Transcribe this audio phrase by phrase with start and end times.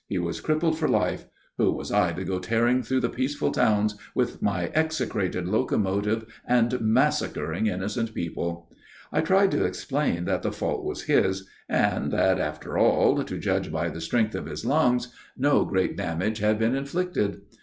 [0.07, 1.25] He was crippled for life.
[1.59, 7.67] Who was I to go tearing through peaceful towns with my execrated locomotive and massacring
[7.67, 8.67] innocent people?
[9.11, 13.71] I tried to explain that the fault was his, and that, after all, to judge
[13.71, 17.41] by the strength of his lungs, no great damage had been inflicted.